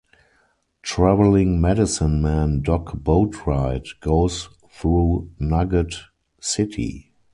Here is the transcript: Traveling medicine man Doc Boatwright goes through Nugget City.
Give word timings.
Traveling 0.81 1.61
medicine 1.61 2.23
man 2.23 2.63
Doc 2.63 2.95
Boatwright 2.97 3.99
goes 3.99 4.49
through 4.71 5.29
Nugget 5.39 5.93
City. 6.39 7.11